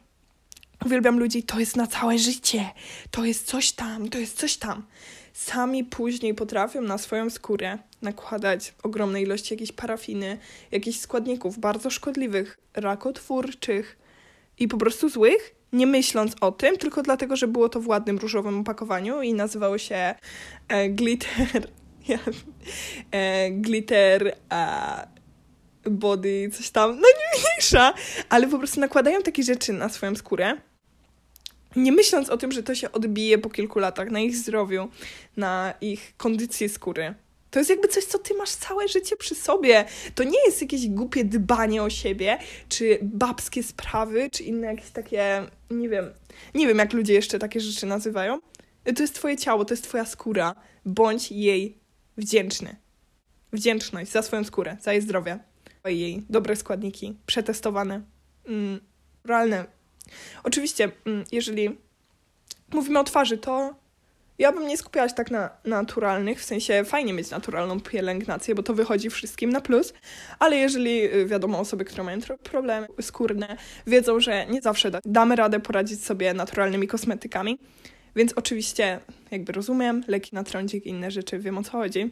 uwielbiam 0.85 1.19
ludzi, 1.19 1.42
to 1.42 1.61
jest 1.61 1.76
na 1.76 1.87
całe 1.87 2.19
życie, 2.19 2.71
to 3.11 3.25
jest 3.25 3.47
coś 3.47 3.73
tam, 3.73 4.09
to 4.09 4.19
jest 4.19 4.38
coś 4.38 4.57
tam. 4.57 4.87
sami 5.33 5.85
później 5.85 6.35
potrafią 6.35 6.81
na 6.81 6.99
swoją 6.99 7.31
skórę 7.31 7.78
nakładać 8.02 8.75
ogromne 8.83 9.23
ilości 9.23 9.54
jakiejś 9.54 9.73
parafiny, 9.73 10.38
jakichś 10.71 10.99
składników 10.99 11.59
bardzo 11.59 11.90
szkodliwych, 11.90 12.59
rakotwórczych 12.75 13.99
i 14.59 14.69
po 14.69 14.76
prostu 14.76 15.09
złych, 15.09 15.54
nie 15.73 15.87
myśląc 15.87 16.35
o 16.40 16.52
tym, 16.52 16.78
tylko 16.78 17.02
dlatego, 17.02 17.37
że 17.37 17.49
było 17.49 17.69
to 17.69 17.81
w 17.81 17.88
ładnym 17.88 18.19
różowym 18.19 18.61
opakowaniu 18.61 19.23
i 19.23 19.35
nazywało 19.35 19.78
się 19.78 20.14
e, 20.69 20.88
glitter. 20.88 21.69
e, 23.11 23.50
glitter. 23.50 24.37
Body, 25.90 26.50
coś 26.52 26.70
tam, 26.70 26.90
no 26.90 27.08
nie 27.08 27.40
mniejsza, 27.40 27.94
ale 28.28 28.48
po 28.48 28.58
prostu 28.58 28.80
nakładają 28.80 29.22
takie 29.22 29.42
rzeczy 29.42 29.72
na 29.72 29.88
swoją 29.88 30.14
skórę, 30.14 30.56
nie 31.76 31.92
myśląc 31.92 32.30
o 32.30 32.36
tym, 32.36 32.52
że 32.52 32.62
to 32.62 32.74
się 32.74 32.92
odbije 32.92 33.38
po 33.38 33.50
kilku 33.50 33.78
latach 33.78 34.10
na 34.10 34.20
ich 34.20 34.36
zdrowiu, 34.36 34.88
na 35.36 35.74
ich 35.80 36.14
kondycji 36.16 36.68
skóry. 36.68 37.14
To 37.50 37.58
jest 37.58 37.70
jakby 37.70 37.88
coś, 37.88 38.04
co 38.04 38.18
ty 38.18 38.34
masz 38.34 38.50
całe 38.50 38.88
życie 38.88 39.16
przy 39.16 39.34
sobie. 39.34 39.84
To 40.14 40.24
nie 40.24 40.44
jest 40.46 40.62
jakieś 40.62 40.88
głupie 40.88 41.24
dbanie 41.24 41.82
o 41.82 41.90
siebie, 41.90 42.38
czy 42.68 42.98
babskie 43.02 43.62
sprawy, 43.62 44.30
czy 44.32 44.42
inne 44.42 44.66
jakieś 44.66 44.90
takie, 44.90 45.46
nie 45.70 45.88
wiem, 45.88 46.12
nie 46.54 46.66
wiem 46.66 46.78
jak 46.78 46.92
ludzie 46.92 47.14
jeszcze 47.14 47.38
takie 47.38 47.60
rzeczy 47.60 47.86
nazywają. 47.86 48.40
To 48.96 49.02
jest 49.02 49.14
twoje 49.14 49.36
ciało, 49.36 49.64
to 49.64 49.74
jest 49.74 49.84
twoja 49.84 50.04
skóra. 50.04 50.54
Bądź 50.84 51.32
jej 51.32 51.78
wdzięczny. 52.16 52.76
Wdzięczność 53.52 54.10
za 54.10 54.22
swoją 54.22 54.44
skórę, 54.44 54.76
za 54.80 54.92
jej 54.92 55.02
zdrowie. 55.02 55.38
Jej 55.84 56.22
dobre 56.30 56.56
składniki, 56.56 57.16
przetestowane, 57.26 58.00
mm, 58.46 58.80
realne. 59.24 59.64
Oczywiście, 60.44 60.90
mm, 61.06 61.24
jeżeli 61.32 61.78
mówimy 62.72 62.98
o 62.98 63.04
twarzy, 63.04 63.38
to 63.38 63.74
ja 64.38 64.52
bym 64.52 64.66
nie 64.66 64.76
skupiała 64.76 65.08
się 65.08 65.14
tak 65.14 65.30
na 65.30 65.50
naturalnych, 65.64 66.40
w 66.40 66.44
sensie 66.44 66.84
fajnie 66.84 67.12
mieć 67.12 67.30
naturalną 67.30 67.80
pielęgnację, 67.80 68.54
bo 68.54 68.62
to 68.62 68.74
wychodzi 68.74 69.10
wszystkim 69.10 69.50
na 69.50 69.60
plus, 69.60 69.94
ale 70.38 70.56
jeżeli 70.56 71.14
y, 71.14 71.26
wiadomo, 71.26 71.58
osoby, 71.58 71.84
które 71.84 72.02
mają 72.02 72.18
problemy 72.42 72.86
skórne, 73.00 73.56
wiedzą, 73.86 74.20
że 74.20 74.46
nie 74.46 74.62
zawsze 74.62 74.90
da 74.90 75.00
damy 75.04 75.36
radę 75.36 75.60
poradzić 75.60 76.04
sobie 76.04 76.34
naturalnymi 76.34 76.88
kosmetykami, 76.88 77.58
więc 78.16 78.32
oczywiście 78.32 79.00
jakby 79.30 79.52
rozumiem, 79.52 80.04
leki 80.08 80.34
na 80.34 80.44
trądzik 80.44 80.86
i 80.86 80.88
inne 80.88 81.10
rzeczy, 81.10 81.38
wiem 81.38 81.58
o 81.58 81.62
co 81.62 81.70
chodzi. 81.70 82.10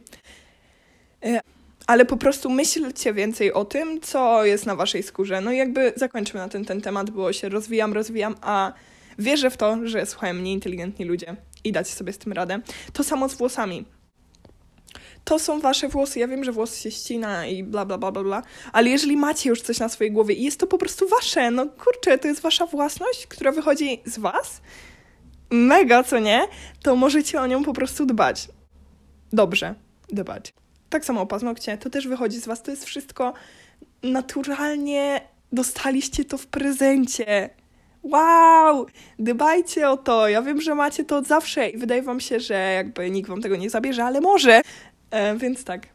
Ale 1.90 2.04
po 2.04 2.16
prostu 2.16 2.50
myślcie 2.50 3.14
więcej 3.14 3.52
o 3.52 3.64
tym, 3.64 4.00
co 4.00 4.44
jest 4.44 4.66
na 4.66 4.76
waszej 4.76 5.02
skórze. 5.02 5.40
No 5.40 5.52
i 5.52 5.56
jakby 5.56 5.92
zakończymy 5.96 6.40
na 6.40 6.48
ten, 6.48 6.64
ten 6.64 6.80
temat, 6.80 7.10
bo 7.10 7.32
się 7.32 7.48
rozwijam, 7.48 7.92
rozwijam, 7.92 8.34
a 8.40 8.72
wierzę 9.18 9.50
w 9.50 9.56
to, 9.56 9.78
że 9.84 10.06
słuchają 10.06 10.34
mnie 10.34 10.52
inteligentni 10.52 11.04
ludzie 11.04 11.36
i 11.64 11.72
dacie 11.72 11.92
sobie 11.92 12.12
z 12.12 12.18
tym 12.18 12.32
radę. 12.32 12.60
To 12.92 13.04
samo 13.04 13.28
z 13.28 13.34
włosami. 13.34 13.84
To 15.24 15.38
są 15.38 15.60
wasze 15.60 15.88
włosy. 15.88 16.18
Ja 16.18 16.28
wiem, 16.28 16.44
że 16.44 16.52
włosy 16.52 16.82
się 16.82 16.90
ścina 16.90 17.46
i 17.46 17.64
bla, 17.64 17.84
bla, 17.84 17.98
bla, 17.98 18.12
bla, 18.12 18.22
bla, 18.22 18.42
ale 18.72 18.90
jeżeli 18.90 19.16
macie 19.16 19.50
już 19.50 19.62
coś 19.62 19.78
na 19.78 19.88
swojej 19.88 20.12
głowie 20.12 20.34
i 20.34 20.44
jest 20.44 20.60
to 20.60 20.66
po 20.66 20.78
prostu 20.78 21.08
wasze, 21.08 21.50
no 21.50 21.66
kurczę, 21.66 22.18
to 22.18 22.28
jest 22.28 22.40
wasza 22.40 22.66
własność, 22.66 23.26
która 23.26 23.52
wychodzi 23.52 24.00
z 24.04 24.18
was, 24.18 24.60
mega, 25.50 26.02
co 26.02 26.18
nie, 26.18 26.46
to 26.82 26.96
możecie 26.96 27.40
o 27.40 27.46
nią 27.46 27.64
po 27.64 27.72
prostu 27.72 28.06
dbać. 28.06 28.48
Dobrze, 29.32 29.74
dbać. 30.12 30.52
Tak 30.90 31.04
samo 31.04 31.20
o 31.20 31.26
paznokcie, 31.26 31.78
to 31.78 31.90
też 31.90 32.08
wychodzi 32.08 32.40
z 32.40 32.46
was, 32.46 32.62
to 32.62 32.70
jest 32.70 32.84
wszystko 32.84 33.32
naturalnie 34.02 35.20
dostaliście 35.52 36.24
to 36.24 36.38
w 36.38 36.46
prezencie. 36.46 37.50
Wow! 38.02 38.86
Dbajcie 39.18 39.90
o 39.90 39.96
to. 39.96 40.28
Ja 40.28 40.42
wiem, 40.42 40.60
że 40.60 40.74
macie 40.74 41.04
to 41.04 41.16
od 41.16 41.26
zawsze 41.26 41.68
i 41.68 41.78
wydaje 41.78 42.02
wam 42.02 42.20
się, 42.20 42.40
że 42.40 42.54
jakby 42.54 43.10
nikt 43.10 43.28
wam 43.28 43.42
tego 43.42 43.56
nie 43.56 43.70
zabierze, 43.70 44.04
ale 44.04 44.20
może. 44.20 44.60
E, 45.10 45.36
więc 45.36 45.64
tak. 45.64 45.86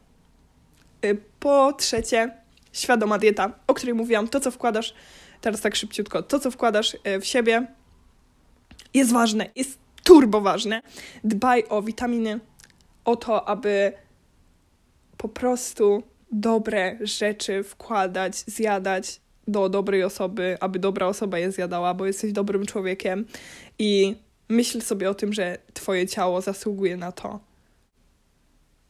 E, 1.02 1.14
po 1.40 1.72
trzecie, 1.72 2.30
świadoma 2.72 3.18
dieta, 3.18 3.52
o 3.66 3.74
której 3.74 3.94
mówiłam. 3.94 4.28
To, 4.28 4.40
co 4.40 4.50
wkładasz, 4.50 4.94
teraz 5.40 5.60
tak 5.60 5.76
szybciutko, 5.76 6.22
to, 6.22 6.38
co 6.38 6.50
wkładasz 6.50 6.96
e, 7.04 7.20
w 7.20 7.26
siebie, 7.26 7.66
jest 8.94 9.12
ważne, 9.12 9.50
jest 9.56 9.78
turbo 10.04 10.40
ważne. 10.40 10.82
Dbaj 11.24 11.64
o 11.68 11.82
witaminy, 11.82 12.40
o 13.04 13.16
to, 13.16 13.48
aby 13.48 13.92
po 15.16 15.28
prostu 15.28 16.02
dobre 16.32 16.98
rzeczy 17.00 17.62
wkładać, 17.62 18.36
zjadać 18.36 19.20
do 19.48 19.68
dobrej 19.68 20.04
osoby, 20.04 20.56
aby 20.60 20.78
dobra 20.78 21.06
osoba 21.06 21.38
je 21.38 21.52
zjadała, 21.52 21.94
bo 21.94 22.06
jesteś 22.06 22.32
dobrym 22.32 22.66
człowiekiem 22.66 23.24
i 23.78 24.16
myśl 24.48 24.80
sobie 24.80 25.10
o 25.10 25.14
tym, 25.14 25.32
że 25.32 25.58
twoje 25.74 26.06
ciało 26.06 26.40
zasługuje 26.40 26.96
na 26.96 27.12
to. 27.12 27.40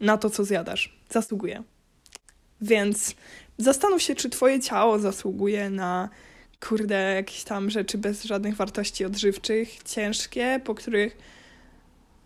Na 0.00 0.16
to, 0.16 0.30
co 0.30 0.44
zjadasz. 0.44 0.98
Zasługuje. 1.10 1.62
Więc 2.60 3.14
zastanów 3.58 4.02
się, 4.02 4.14
czy 4.14 4.30
twoje 4.30 4.60
ciało 4.60 4.98
zasługuje 4.98 5.70
na 5.70 6.08
kurde, 6.60 7.14
jakieś 7.14 7.44
tam 7.44 7.70
rzeczy 7.70 7.98
bez 7.98 8.24
żadnych 8.24 8.56
wartości 8.56 9.04
odżywczych, 9.04 9.82
ciężkie, 9.82 10.60
po 10.64 10.74
których 10.74 11.16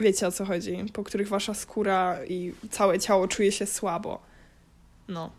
wiecie 0.00 0.26
o 0.26 0.32
co 0.32 0.44
chodzi, 0.44 0.84
po 0.92 1.04
których 1.04 1.28
wasza 1.28 1.54
skóra 1.54 2.18
i 2.28 2.52
całe 2.70 2.98
ciało 2.98 3.28
czuje 3.28 3.52
się 3.52 3.66
słabo. 3.66 4.22
No. 5.08 5.30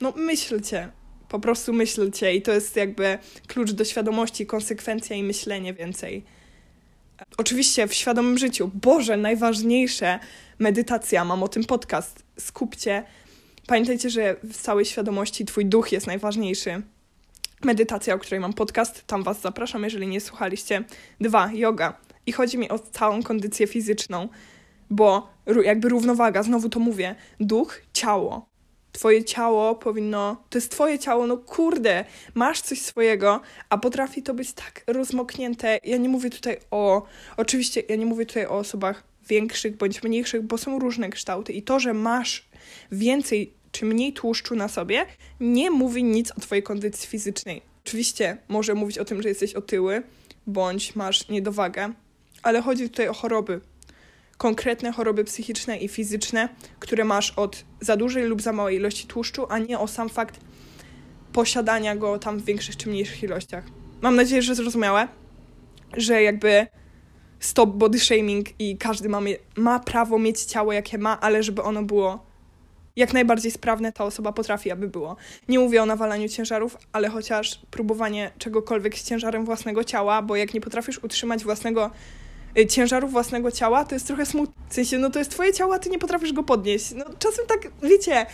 No 0.00 0.12
myślcie, 0.16 0.88
po 1.28 1.40
prostu 1.40 1.72
myślcie 1.72 2.34
i 2.34 2.42
to 2.42 2.52
jest 2.52 2.76
jakby 2.76 3.18
klucz 3.46 3.72
do 3.72 3.84
świadomości, 3.84 4.46
konsekwencja 4.46 5.16
i 5.16 5.22
myślenie 5.22 5.74
więcej. 5.74 6.24
Oczywiście 7.38 7.88
w 7.88 7.94
świadomym 7.94 8.38
życiu. 8.38 8.70
Boże, 8.74 9.16
najważniejsze 9.16 10.18
medytacja, 10.58 11.24
mam 11.24 11.42
o 11.42 11.48
tym 11.48 11.64
podcast. 11.64 12.22
Skupcie. 12.38 13.04
Pamiętajcie, 13.66 14.10
że 14.10 14.36
w 14.42 14.56
całej 14.56 14.84
świadomości 14.84 15.44
twój 15.44 15.66
duch 15.66 15.92
jest 15.92 16.06
najważniejszy. 16.06 16.82
Medytacja, 17.64 18.14
o 18.14 18.18
której 18.18 18.40
mam 18.40 18.52
podcast, 18.52 19.06
tam 19.06 19.22
was 19.22 19.40
zapraszam, 19.40 19.84
jeżeli 19.84 20.06
nie 20.06 20.20
słuchaliście. 20.20 20.84
Dwa, 21.20 21.50
yoga. 21.52 21.98
I 22.26 22.32
chodzi 22.32 22.58
mi 22.58 22.68
o 22.68 22.78
całą 22.78 23.22
kondycję 23.22 23.66
fizyczną, 23.66 24.28
bo 24.90 25.28
jakby 25.64 25.88
równowaga, 25.88 26.42
znowu 26.42 26.68
to 26.68 26.80
mówię, 26.80 27.14
duch, 27.40 27.82
ciało. 27.92 28.52
Twoje 28.92 29.24
ciało 29.24 29.74
powinno, 29.74 30.44
to 30.50 30.58
jest 30.58 30.70
twoje 30.70 30.98
ciało, 30.98 31.26
no 31.26 31.36
kurde, 31.36 32.04
masz 32.34 32.60
coś 32.60 32.80
swojego, 32.80 33.40
a 33.68 33.78
potrafi 33.78 34.22
to 34.22 34.34
być 34.34 34.52
tak 34.52 34.84
rozmoknięte. 34.86 35.78
Ja 35.84 35.96
nie 35.96 36.08
mówię 36.08 36.30
tutaj 36.30 36.56
o, 36.70 37.02
oczywiście, 37.36 37.82
ja 37.88 37.96
nie 37.96 38.06
mówię 38.06 38.26
tutaj 38.26 38.46
o 38.46 38.58
osobach 38.58 39.04
większych 39.28 39.76
bądź 39.76 40.02
mniejszych, 40.02 40.42
bo 40.42 40.58
są 40.58 40.78
różne 40.78 41.10
kształty 41.10 41.52
i 41.52 41.62
to, 41.62 41.80
że 41.80 41.94
masz 41.94 42.48
więcej 42.92 43.54
czy 43.72 43.84
mniej 43.84 44.12
tłuszczu 44.12 44.56
na 44.56 44.68
sobie, 44.68 45.06
nie 45.40 45.70
mówi 45.70 46.04
nic 46.04 46.30
o 46.30 46.40
twojej 46.40 46.62
kondycji 46.62 47.08
fizycznej. 47.08 47.62
Oczywiście 47.86 48.36
może 48.48 48.74
mówić 48.74 48.98
o 48.98 49.04
tym, 49.04 49.22
że 49.22 49.28
jesteś 49.28 49.54
otyły 49.54 50.02
bądź 50.46 50.96
masz 50.96 51.28
niedowagę, 51.28 51.92
ale 52.42 52.62
chodzi 52.62 52.90
tutaj 52.90 53.08
o 53.08 53.12
choroby, 53.12 53.60
konkretne 54.38 54.92
choroby 54.92 55.24
psychiczne 55.24 55.76
i 55.78 55.88
fizyczne, 55.88 56.48
które 56.78 57.04
masz 57.04 57.30
od 57.30 57.64
za 57.80 57.96
dużej 57.96 58.24
lub 58.24 58.42
za 58.42 58.52
małej 58.52 58.76
ilości 58.76 59.06
tłuszczu, 59.06 59.46
a 59.48 59.58
nie 59.58 59.78
o 59.78 59.88
sam 59.88 60.08
fakt 60.08 60.40
posiadania 61.32 61.96
go 61.96 62.18
tam 62.18 62.38
w 62.38 62.44
większych 62.44 62.76
czy 62.76 62.88
mniejszych 62.88 63.22
ilościach. 63.22 63.64
Mam 64.00 64.16
nadzieję, 64.16 64.42
że 64.42 64.54
zrozumiałe, 64.54 65.08
że 65.96 66.22
jakby 66.22 66.66
stop 67.40 67.70
body 67.70 67.98
shaming 67.98 68.48
i 68.58 68.78
każdy 68.78 69.08
ma, 69.08 69.20
ma 69.56 69.78
prawo 69.78 70.18
mieć 70.18 70.40
ciało, 70.40 70.72
jakie 70.72 70.98
ma, 70.98 71.20
ale 71.20 71.42
żeby 71.42 71.62
ono 71.62 71.82
było 71.82 72.26
jak 72.96 73.12
najbardziej 73.12 73.50
sprawne, 73.50 73.92
ta 73.92 74.04
osoba 74.04 74.32
potrafi, 74.32 74.70
aby 74.70 74.88
było. 74.88 75.16
Nie 75.48 75.58
mówię 75.58 75.82
o 75.82 75.86
nawalaniu 75.86 76.28
ciężarów, 76.28 76.76
ale 76.92 77.08
chociaż 77.08 77.60
próbowanie 77.70 78.30
czegokolwiek 78.38 78.98
z 78.98 79.04
ciężarem 79.04 79.44
własnego 79.44 79.84
ciała, 79.84 80.22
bo 80.22 80.36
jak 80.36 80.54
nie 80.54 80.60
potrafisz 80.60 81.04
utrzymać 81.04 81.44
własnego 81.44 81.90
ciężaru 82.68 83.08
własnego 83.08 83.50
ciała, 83.50 83.84
to 83.84 83.94
jest 83.94 84.06
trochę 84.06 84.26
smutne. 84.26 84.54
W 84.68 84.74
sensie, 84.74 84.98
no 84.98 85.10
to 85.10 85.18
jest 85.18 85.30
twoje 85.30 85.52
ciało, 85.52 85.74
a 85.74 85.78
ty 85.78 85.90
nie 85.90 85.98
potrafisz 85.98 86.32
go 86.32 86.42
podnieść. 86.42 86.90
No 86.90 87.04
czasem 87.18 87.46
tak, 87.46 87.72
wiecie, 87.82 88.26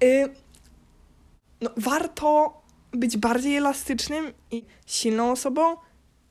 yy, 0.00 0.28
no, 1.60 1.70
warto 1.76 2.62
być 2.92 3.16
bardziej 3.16 3.56
elastycznym 3.56 4.32
i 4.50 4.64
silną 4.86 5.30
osobą, 5.30 5.76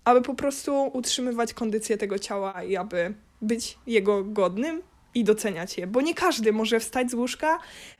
aby 0.03 0.21
po 0.21 0.35
prostu 0.35 0.91
utrzymywać 0.93 1.53
kondycję 1.53 1.97
tego 1.97 2.19
ciała 2.19 2.63
i 2.63 2.75
aby 2.75 3.13
być 3.41 3.77
jego 3.87 4.23
godnym 4.23 4.81
i 5.15 5.23
doceniać 5.23 5.77
je. 5.77 5.87
Bo 5.87 6.01
nie 6.01 6.13
każdy 6.13 6.53
może 6.53 6.79
wstać 6.79 7.11
z 7.11 7.13
łóżka 7.13 7.59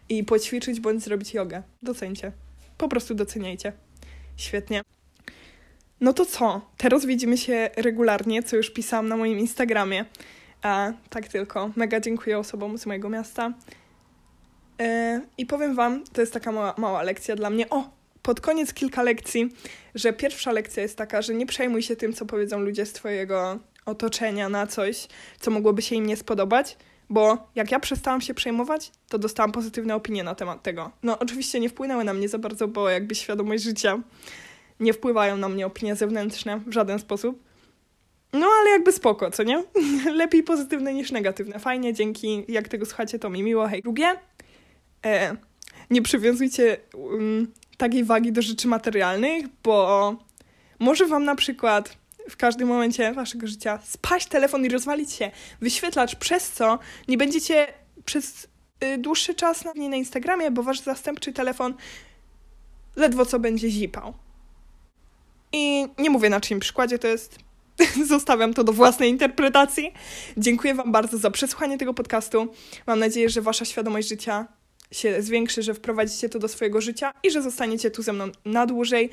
i 0.09 0.23
poćwiczyć 0.23 0.79
bądź 0.79 1.03
zrobić 1.03 1.33
jogę. 1.33 1.63
Docencie. 1.81 2.31
Po 2.77 2.87
prostu 2.87 3.15
doceniajcie. 3.15 3.73
Świetnie. 4.37 4.81
No 6.01 6.13
to 6.13 6.25
co? 6.25 6.61
Teraz 6.77 7.05
widzimy 7.05 7.37
się 7.37 7.69
regularnie, 7.75 8.43
co 8.43 8.55
już 8.55 8.69
pisałam 8.69 9.07
na 9.07 9.17
moim 9.17 9.39
Instagramie. 9.39 10.05
A, 10.61 10.91
tak 11.09 11.27
tylko. 11.27 11.71
Mega 11.75 11.99
dziękuję 11.99 12.39
osobom 12.39 12.77
z 12.77 12.85
mojego 12.85 13.09
miasta. 13.09 13.53
E, 14.79 15.21
I 15.37 15.45
powiem 15.45 15.75
Wam, 15.75 16.03
to 16.13 16.21
jest 16.21 16.33
taka 16.33 16.51
mała, 16.51 16.73
mała 16.77 17.03
lekcja 17.03 17.35
dla 17.35 17.49
mnie. 17.49 17.69
O, 17.69 17.89
pod 18.21 18.41
koniec 18.41 18.73
kilka 18.73 19.03
lekcji, 19.03 19.49
że 19.95 20.13
pierwsza 20.13 20.51
lekcja 20.51 20.83
jest 20.83 20.97
taka, 20.97 21.21
że 21.21 21.33
nie 21.33 21.45
przejmuj 21.45 21.81
się 21.81 21.95
tym, 21.95 22.13
co 22.13 22.25
powiedzą 22.25 22.59
ludzie 22.59 22.85
z 22.85 22.93
Twojego 22.93 23.59
otoczenia 23.85 24.49
na 24.49 24.67
coś, 24.67 25.07
co 25.39 25.51
mogłoby 25.51 25.81
się 25.81 25.95
im 25.95 26.05
nie 26.05 26.17
spodobać, 26.17 26.77
bo 27.09 27.49
jak 27.55 27.71
ja 27.71 27.79
przestałam 27.79 28.21
się 28.21 28.33
przejmować, 28.33 28.91
to 29.09 29.19
dostałam 29.19 29.51
pozytywne 29.51 29.95
opinie 29.95 30.23
na 30.23 30.35
temat 30.35 30.63
tego. 30.63 30.91
No, 31.03 31.19
oczywiście 31.19 31.59
nie 31.59 31.69
wpłynęły 31.69 32.03
na 32.03 32.13
mnie 32.13 32.29
za 32.29 32.37
bardzo, 32.37 32.67
bo 32.67 32.89
jakby 32.89 33.15
świadomość 33.15 33.63
życia 33.63 33.99
nie 34.81 34.93
wpływają 34.93 35.37
na 35.37 35.49
mnie 35.49 35.65
opinie 35.65 35.95
zewnętrzne 35.95 36.59
w 36.59 36.73
żaden 36.73 36.99
sposób. 36.99 37.43
No, 38.33 38.47
ale 38.61 38.69
jakby 38.69 38.91
spoko, 38.91 39.31
co 39.31 39.43
nie? 39.43 39.63
Lepiej 40.21 40.43
pozytywne 40.43 40.93
niż 40.93 41.11
negatywne. 41.11 41.59
Fajnie, 41.59 41.93
dzięki. 41.93 42.45
Jak 42.47 42.67
tego 42.67 42.85
słuchacie, 42.85 43.19
to 43.19 43.29
mi 43.29 43.43
miło. 43.43 43.67
Hej. 43.67 43.81
Drugie, 43.81 44.15
e, 45.05 45.35
nie 45.89 46.01
przywiązujcie 46.01 46.77
um, 46.93 47.51
takiej 47.77 48.03
wagi 48.03 48.31
do 48.31 48.41
rzeczy 48.41 48.67
materialnych, 48.67 49.45
bo 49.63 50.15
może 50.79 51.05
wam 51.05 51.23
na 51.23 51.35
przykład 51.35 51.97
w 52.29 52.37
każdym 52.37 52.67
momencie 52.67 53.13
waszego 53.13 53.47
życia 53.47 53.79
spaść 53.83 54.27
telefon 54.27 54.65
i 54.65 54.69
rozwalić 54.69 55.11
się 55.11 55.31
wyświetlacz, 55.61 56.15
przez 56.15 56.51
co 56.51 56.79
nie 57.07 57.17
będziecie 57.17 57.67
przez 58.05 58.47
y, 58.83 58.97
dłuższy 58.97 59.35
czas 59.35 59.65
na, 59.65 59.73
na 59.73 59.95
Instagramie, 59.95 60.51
bo 60.51 60.63
wasz 60.63 60.79
zastępczy 60.79 61.33
telefon 61.33 61.73
ledwo 62.95 63.25
co 63.25 63.39
będzie 63.39 63.69
zipał. 63.69 64.13
I 65.53 65.87
nie 65.97 66.09
mówię 66.09 66.29
na 66.29 66.41
czyim 66.41 66.59
przykładzie 66.59 66.99
to 66.99 67.07
jest. 67.07 67.39
Zostawiam 68.07 68.53
to 68.53 68.63
do 68.63 68.73
własnej 68.73 69.09
interpretacji. 69.09 69.93
Dziękuję 70.37 70.75
Wam 70.75 70.91
bardzo 70.91 71.17
za 71.17 71.31
przesłuchanie 71.31 71.77
tego 71.77 71.93
podcastu. 71.93 72.47
Mam 72.87 72.99
nadzieję, 72.99 73.29
że 73.29 73.41
Wasza 73.41 73.65
świadomość 73.65 74.07
życia 74.07 74.47
się 74.91 75.21
zwiększy, 75.21 75.63
że 75.63 75.73
wprowadzicie 75.73 76.29
to 76.29 76.39
do 76.39 76.47
swojego 76.47 76.81
życia 76.81 77.13
i 77.23 77.31
że 77.31 77.41
zostaniecie 77.41 77.91
tu 77.91 78.03
ze 78.03 78.13
mną 78.13 78.25
na 78.45 78.65
dłużej. 78.65 79.09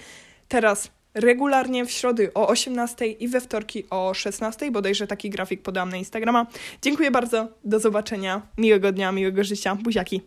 Teraz 0.48 0.90
regularnie 1.14 1.86
w 1.86 1.90
środy 1.90 2.34
o 2.34 2.48
18 2.48 3.06
i 3.06 3.28
we 3.28 3.40
wtorki 3.40 3.84
o 3.90 4.14
16. 4.14 4.70
Bodajże 4.70 5.06
taki 5.06 5.30
grafik 5.30 5.62
podałam 5.62 5.88
na 5.88 5.96
Instagrama. 5.96 6.46
Dziękuję 6.82 7.10
bardzo. 7.10 7.48
Do 7.64 7.80
zobaczenia. 7.80 8.42
Miłego 8.58 8.92
dnia, 8.92 9.12
miłego 9.12 9.44
życia. 9.44 9.74
Buziaki. 9.74 10.22